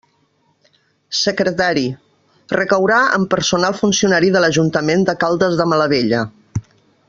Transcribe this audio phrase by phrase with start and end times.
[1.17, 1.83] Secretari:
[2.53, 6.25] recaurà en personal funcionari de l'Ajuntament de Caldes de Malavella.